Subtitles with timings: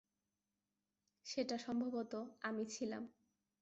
[1.25, 2.13] সেটা সম্ভবত
[2.41, 3.03] আমি ছিলাম।